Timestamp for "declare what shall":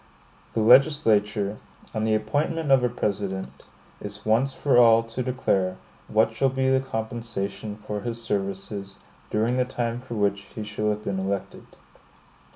5.21-6.49